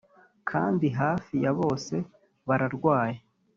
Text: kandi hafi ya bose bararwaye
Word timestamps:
kandi 0.49 0.87
hafi 0.99 1.33
ya 1.43 1.51
bose 1.59 1.95
bararwaye 2.47 3.17